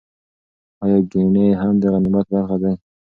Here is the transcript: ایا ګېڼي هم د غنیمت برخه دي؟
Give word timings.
ایا 0.83 0.99
ګېڼي 1.11 1.45
هم 1.59 1.73
د 1.81 1.83
غنیمت 1.93 2.25
برخه 2.33 2.57
دي؟ 2.61 2.73